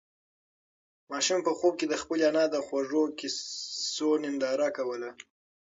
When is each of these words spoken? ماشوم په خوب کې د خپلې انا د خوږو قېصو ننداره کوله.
ماشوم 1.11 1.39
په 1.47 1.51
خوب 1.57 1.73
کې 1.79 1.85
د 1.89 1.95
خپلې 2.01 2.23
انا 2.29 2.43
د 2.53 2.55
خوږو 2.65 3.03
قېصو 3.19 4.09
ننداره 4.23 4.69
کوله. 4.77 5.09